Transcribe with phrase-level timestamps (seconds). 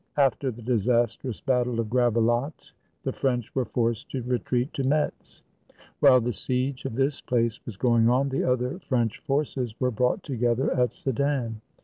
[0.17, 2.71] After the disastrous battle of Gravelotte,
[3.03, 5.43] the French were forced to retreat to Metz.
[5.99, 10.23] While the siege of this place was going on, the other French forces were brought
[10.23, 11.61] together at Sedan.